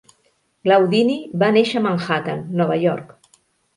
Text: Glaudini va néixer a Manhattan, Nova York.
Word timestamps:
Glaudini 0.67 1.17
va 1.45 1.51
néixer 1.57 1.77
a 1.81 1.85
Manhattan, 1.89 2.43
Nova 2.63 2.79
York. 2.89 3.17